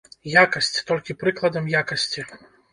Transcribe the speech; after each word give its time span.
Якасць, 0.43 0.79
толькі 0.87 1.17
прыкладам 1.21 1.71
якасці. 1.85 2.29